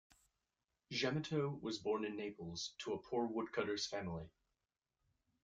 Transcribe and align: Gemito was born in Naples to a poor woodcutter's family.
Gemito 0.91 1.61
was 1.61 1.77
born 1.77 2.05
in 2.05 2.15
Naples 2.15 2.73
to 2.79 2.93
a 2.93 2.97
poor 2.97 3.27
woodcutter's 3.27 3.85
family. 3.85 4.31